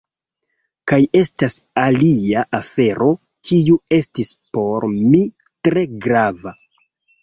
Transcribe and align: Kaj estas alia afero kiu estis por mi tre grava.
Kaj 0.91 0.97
estas 1.19 1.57
alia 1.83 2.47
afero 2.61 3.11
kiu 3.51 3.79
estis 4.01 4.35
por 4.59 4.93
mi 4.99 5.25
tre 5.67 5.89
grava. 6.05 6.61